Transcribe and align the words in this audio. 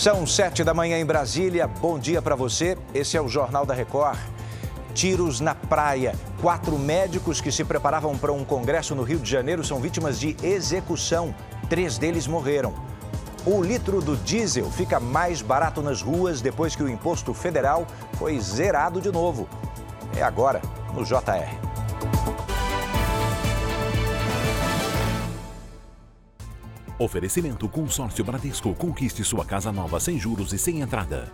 São 0.00 0.26
sete 0.26 0.64
da 0.64 0.72
manhã 0.72 0.98
em 0.98 1.04
Brasília. 1.04 1.66
Bom 1.66 1.98
dia 1.98 2.22
para 2.22 2.34
você. 2.34 2.74
Esse 2.94 3.18
é 3.18 3.20
o 3.20 3.28
Jornal 3.28 3.66
da 3.66 3.74
Record. 3.74 4.18
Tiros 4.94 5.40
na 5.40 5.54
praia. 5.54 6.14
Quatro 6.40 6.78
médicos 6.78 7.38
que 7.38 7.52
se 7.52 7.62
preparavam 7.64 8.16
para 8.16 8.32
um 8.32 8.42
congresso 8.42 8.94
no 8.94 9.02
Rio 9.02 9.18
de 9.18 9.30
Janeiro 9.30 9.62
são 9.62 9.78
vítimas 9.78 10.18
de 10.18 10.34
execução. 10.42 11.34
Três 11.68 11.98
deles 11.98 12.26
morreram. 12.26 12.72
O 13.44 13.60
litro 13.60 14.00
do 14.00 14.16
diesel 14.16 14.70
fica 14.70 14.98
mais 14.98 15.42
barato 15.42 15.82
nas 15.82 16.00
ruas 16.00 16.40
depois 16.40 16.74
que 16.74 16.82
o 16.82 16.88
imposto 16.88 17.34
federal 17.34 17.86
foi 18.14 18.40
zerado 18.40 19.02
de 19.02 19.12
novo. 19.12 19.46
É 20.16 20.22
agora, 20.22 20.62
no 20.94 21.04
JR. 21.04 21.69
Oferecimento 27.00 27.66
Consórcio 27.66 28.22
Bradesco. 28.22 28.74
Conquiste 28.74 29.24
sua 29.24 29.42
casa 29.42 29.72
nova 29.72 29.98
sem 29.98 30.18
juros 30.18 30.52
e 30.52 30.58
sem 30.58 30.82
entrada. 30.82 31.32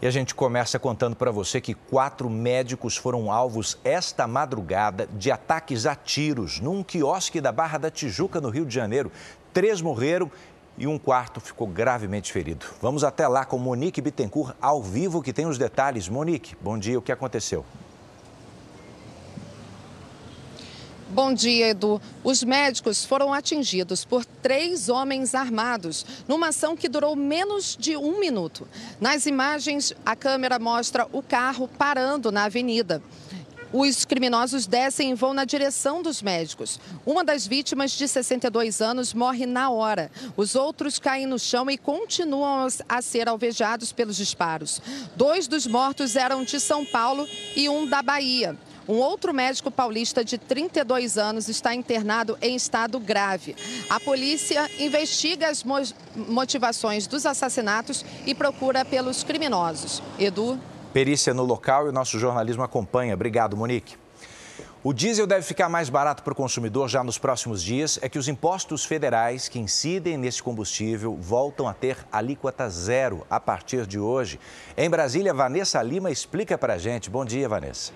E 0.00 0.06
a 0.06 0.12
gente 0.12 0.32
começa 0.32 0.78
contando 0.78 1.16
para 1.16 1.32
você 1.32 1.60
que 1.60 1.74
quatro 1.74 2.30
médicos 2.30 2.96
foram 2.96 3.32
alvos 3.32 3.76
esta 3.82 4.24
madrugada 4.28 5.08
de 5.12 5.32
ataques 5.32 5.86
a 5.86 5.96
tiros 5.96 6.60
num 6.60 6.84
quiosque 6.84 7.40
da 7.40 7.50
Barra 7.50 7.78
da 7.78 7.90
Tijuca, 7.90 8.40
no 8.40 8.48
Rio 8.48 8.64
de 8.64 8.72
Janeiro. 8.72 9.10
Três 9.52 9.82
morreram 9.82 10.30
e 10.78 10.86
um 10.86 11.00
quarto 11.00 11.40
ficou 11.40 11.66
gravemente 11.66 12.32
ferido. 12.32 12.64
Vamos 12.80 13.02
até 13.02 13.26
lá 13.26 13.44
com 13.44 13.58
Monique 13.58 14.00
Bittencourt, 14.00 14.54
ao 14.62 14.80
vivo, 14.80 15.20
que 15.20 15.32
tem 15.32 15.46
os 15.46 15.58
detalhes. 15.58 16.08
Monique, 16.08 16.56
bom 16.60 16.78
dia, 16.78 16.96
o 16.96 17.02
que 17.02 17.10
aconteceu? 17.10 17.64
Bom 21.12 21.34
dia, 21.34 21.68
Edu. 21.68 22.00
Os 22.24 22.42
médicos 22.42 23.04
foram 23.04 23.34
atingidos 23.34 24.02
por 24.02 24.24
três 24.24 24.88
homens 24.88 25.34
armados 25.34 26.06
numa 26.26 26.48
ação 26.48 26.74
que 26.74 26.88
durou 26.88 27.14
menos 27.14 27.76
de 27.78 27.98
um 27.98 28.18
minuto. 28.18 28.66
Nas 28.98 29.26
imagens, 29.26 29.92
a 30.06 30.16
câmera 30.16 30.58
mostra 30.58 31.06
o 31.12 31.22
carro 31.22 31.68
parando 31.68 32.32
na 32.32 32.44
avenida. 32.44 33.02
Os 33.74 34.06
criminosos 34.06 34.66
descem 34.66 35.10
e 35.10 35.14
vão 35.14 35.34
na 35.34 35.44
direção 35.44 36.02
dos 36.02 36.22
médicos. 36.22 36.80
Uma 37.04 37.22
das 37.22 37.46
vítimas, 37.46 37.90
de 37.90 38.08
62 38.08 38.80
anos, 38.80 39.12
morre 39.12 39.44
na 39.44 39.68
hora. 39.68 40.10
Os 40.34 40.54
outros 40.54 40.98
caem 40.98 41.26
no 41.26 41.38
chão 41.38 41.70
e 41.70 41.76
continuam 41.76 42.68
a 42.88 43.02
ser 43.02 43.28
alvejados 43.28 43.92
pelos 43.92 44.16
disparos. 44.16 44.80
Dois 45.14 45.46
dos 45.46 45.66
mortos 45.66 46.16
eram 46.16 46.42
de 46.42 46.58
São 46.58 46.86
Paulo 46.86 47.28
e 47.54 47.68
um 47.68 47.86
da 47.86 48.00
Bahia. 48.00 48.58
Um 48.88 48.94
outro 48.94 49.32
médico 49.32 49.70
paulista 49.70 50.24
de 50.24 50.36
32 50.38 51.16
anos 51.16 51.48
está 51.48 51.74
internado 51.74 52.36
em 52.42 52.56
estado 52.56 52.98
grave. 52.98 53.54
A 53.88 54.00
polícia 54.00 54.68
investiga 54.78 55.48
as 55.48 55.64
motivações 56.14 57.06
dos 57.06 57.24
assassinatos 57.24 58.04
e 58.26 58.34
procura 58.34 58.84
pelos 58.84 59.22
criminosos. 59.22 60.02
Edu. 60.18 60.58
Perícia 60.92 61.32
no 61.32 61.44
local 61.44 61.86
e 61.86 61.88
o 61.90 61.92
nosso 61.92 62.18
jornalismo 62.18 62.62
acompanha. 62.62 63.14
Obrigado, 63.14 63.56
Monique. 63.56 63.96
O 64.84 64.92
diesel 64.92 65.28
deve 65.28 65.42
ficar 65.42 65.68
mais 65.68 65.88
barato 65.88 66.24
para 66.24 66.32
o 66.32 66.36
consumidor 66.36 66.88
já 66.88 67.04
nos 67.04 67.16
próximos 67.16 67.62
dias. 67.62 68.00
É 68.02 68.08
que 68.08 68.18
os 68.18 68.26
impostos 68.26 68.84
federais 68.84 69.48
que 69.48 69.60
incidem 69.60 70.16
nesse 70.16 70.42
combustível 70.42 71.16
voltam 71.20 71.68
a 71.68 71.72
ter 71.72 71.96
alíquota 72.10 72.68
zero 72.68 73.24
a 73.30 73.38
partir 73.38 73.86
de 73.86 74.00
hoje. 74.00 74.40
Em 74.76 74.90
Brasília, 74.90 75.32
Vanessa 75.32 75.80
Lima 75.80 76.10
explica 76.10 76.58
para 76.58 76.74
a 76.74 76.78
gente. 76.78 77.08
Bom 77.08 77.24
dia, 77.24 77.48
Vanessa. 77.48 77.92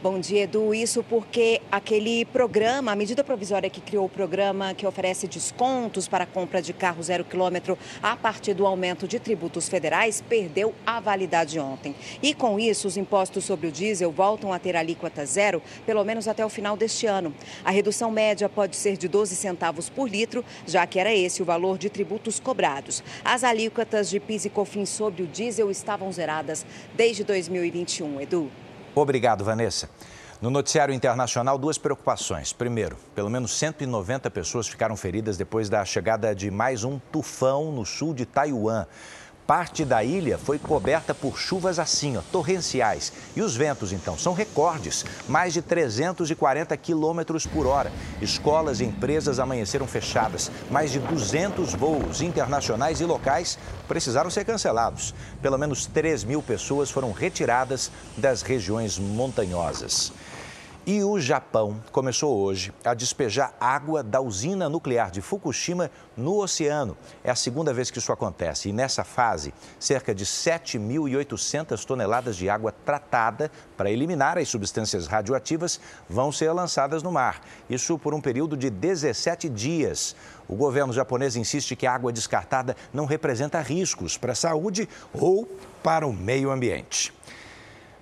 Bom 0.00 0.20
dia, 0.20 0.44
Edu. 0.44 0.72
Isso 0.72 1.02
porque 1.02 1.60
aquele 1.72 2.24
programa, 2.26 2.92
a 2.92 2.94
medida 2.94 3.24
provisória 3.24 3.68
que 3.68 3.80
criou 3.80 4.04
o 4.04 4.08
programa 4.08 4.72
que 4.72 4.86
oferece 4.86 5.26
descontos 5.26 6.06
para 6.06 6.22
a 6.22 6.26
compra 6.26 6.62
de 6.62 6.72
carro 6.72 7.02
zero 7.02 7.24
quilômetro 7.24 7.76
a 8.00 8.14
partir 8.14 8.54
do 8.54 8.64
aumento 8.64 9.08
de 9.08 9.18
tributos 9.18 9.68
federais, 9.68 10.22
perdeu 10.28 10.72
a 10.86 11.00
validade 11.00 11.58
ontem. 11.58 11.96
E 12.22 12.32
com 12.32 12.60
isso, 12.60 12.86
os 12.86 12.96
impostos 12.96 13.42
sobre 13.42 13.66
o 13.66 13.72
diesel 13.72 14.12
voltam 14.12 14.52
a 14.52 14.58
ter 14.60 14.76
alíquota 14.76 15.26
zero, 15.26 15.60
pelo 15.84 16.04
menos 16.04 16.28
até 16.28 16.46
o 16.46 16.48
final 16.48 16.76
deste 16.76 17.04
ano. 17.08 17.34
A 17.64 17.72
redução 17.72 18.08
média 18.08 18.48
pode 18.48 18.76
ser 18.76 18.96
de 18.96 19.08
12 19.08 19.34
centavos 19.34 19.88
por 19.90 20.08
litro, 20.08 20.44
já 20.64 20.86
que 20.86 21.00
era 21.00 21.12
esse 21.12 21.42
o 21.42 21.44
valor 21.44 21.76
de 21.76 21.90
tributos 21.90 22.38
cobrados. 22.38 23.02
As 23.24 23.42
alíquotas 23.42 24.08
de 24.08 24.20
PIS 24.20 24.44
e 24.44 24.50
COFINS 24.50 24.90
sobre 24.90 25.24
o 25.24 25.26
diesel 25.26 25.72
estavam 25.72 26.12
zeradas 26.12 26.64
desde 26.94 27.24
2021, 27.24 28.20
Edu. 28.20 28.48
Obrigado, 29.00 29.44
Vanessa. 29.44 29.88
No 30.42 30.50
noticiário 30.50 30.92
internacional, 30.92 31.56
duas 31.56 31.78
preocupações. 31.78 32.52
Primeiro, 32.52 32.96
pelo 33.14 33.30
menos 33.30 33.56
190 33.56 34.28
pessoas 34.28 34.66
ficaram 34.66 34.96
feridas 34.96 35.36
depois 35.36 35.68
da 35.68 35.84
chegada 35.84 36.34
de 36.34 36.50
mais 36.50 36.82
um 36.82 36.98
tufão 37.12 37.70
no 37.70 37.86
sul 37.86 38.12
de 38.12 38.26
Taiwan. 38.26 38.86
Parte 39.48 39.82
da 39.82 40.04
ilha 40.04 40.36
foi 40.36 40.58
coberta 40.58 41.14
por 41.14 41.38
chuvas 41.38 41.78
assim, 41.78 42.18
ó, 42.18 42.20
torrenciais. 42.30 43.10
E 43.34 43.40
os 43.40 43.56
ventos, 43.56 43.94
então, 43.94 44.18
são 44.18 44.34
recordes, 44.34 45.06
mais 45.26 45.54
de 45.54 45.62
340 45.62 46.76
quilômetros 46.76 47.46
por 47.46 47.66
hora. 47.66 47.90
Escolas 48.20 48.80
e 48.80 48.84
empresas 48.84 49.38
amanheceram 49.38 49.86
fechadas. 49.86 50.50
Mais 50.70 50.92
de 50.92 50.98
200 50.98 51.72
voos 51.72 52.20
internacionais 52.20 53.00
e 53.00 53.06
locais 53.06 53.58
precisaram 53.88 54.28
ser 54.28 54.44
cancelados. 54.44 55.14
Pelo 55.40 55.56
menos 55.56 55.86
3 55.86 56.24
mil 56.24 56.42
pessoas 56.42 56.90
foram 56.90 57.10
retiradas 57.10 57.90
das 58.18 58.42
regiões 58.42 58.98
montanhosas. 58.98 60.12
E 60.90 61.04
o 61.04 61.20
Japão 61.20 61.84
começou 61.92 62.38
hoje 62.38 62.72
a 62.82 62.94
despejar 62.94 63.52
água 63.60 64.02
da 64.02 64.22
usina 64.22 64.70
nuclear 64.70 65.10
de 65.10 65.20
Fukushima 65.20 65.90
no 66.16 66.38
oceano. 66.38 66.96
É 67.22 67.30
a 67.30 67.34
segunda 67.34 67.74
vez 67.74 67.90
que 67.90 67.98
isso 67.98 68.10
acontece. 68.10 68.70
E 68.70 68.72
nessa 68.72 69.04
fase, 69.04 69.52
cerca 69.78 70.14
de 70.14 70.24
7.800 70.24 71.84
toneladas 71.84 72.38
de 72.38 72.48
água 72.48 72.72
tratada 72.72 73.52
para 73.76 73.90
eliminar 73.90 74.38
as 74.38 74.48
substâncias 74.48 75.06
radioativas 75.06 75.78
vão 76.08 76.32
ser 76.32 76.52
lançadas 76.52 77.02
no 77.02 77.12
mar. 77.12 77.42
Isso 77.68 77.98
por 77.98 78.14
um 78.14 78.20
período 78.22 78.56
de 78.56 78.70
17 78.70 79.46
dias. 79.50 80.16
O 80.48 80.56
governo 80.56 80.94
japonês 80.94 81.36
insiste 81.36 81.76
que 81.76 81.86
a 81.86 81.94
água 81.94 82.10
descartada 82.10 82.74
não 82.94 83.04
representa 83.04 83.60
riscos 83.60 84.16
para 84.16 84.32
a 84.32 84.34
saúde 84.34 84.88
ou 85.12 85.46
para 85.82 86.06
o 86.06 86.14
meio 86.14 86.50
ambiente. 86.50 87.12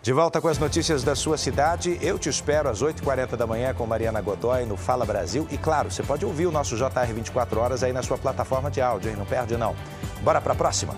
De 0.06 0.12
volta 0.12 0.40
com 0.40 0.46
as 0.46 0.56
notícias 0.56 1.02
da 1.02 1.16
sua 1.16 1.36
cidade, 1.36 1.98
eu 2.00 2.16
te 2.16 2.28
espero 2.28 2.68
às 2.68 2.80
8h40 2.80 3.34
da 3.34 3.44
manhã 3.44 3.74
com 3.74 3.84
Mariana 3.84 4.20
Godoy 4.20 4.64
no 4.64 4.76
Fala 4.76 5.04
Brasil. 5.04 5.48
E 5.50 5.58
claro, 5.58 5.90
você 5.90 6.00
pode 6.00 6.24
ouvir 6.24 6.46
o 6.46 6.52
nosso 6.52 6.76
JR 6.76 7.12
24 7.12 7.58
horas 7.58 7.82
aí 7.82 7.92
na 7.92 8.04
sua 8.04 8.16
plataforma 8.16 8.70
de 8.70 8.80
áudio, 8.80 9.10
hein? 9.10 9.16
Não 9.16 9.26
perde 9.26 9.56
não. 9.56 9.74
Bora 10.22 10.40
para 10.40 10.52
a 10.52 10.54
próxima? 10.54 10.94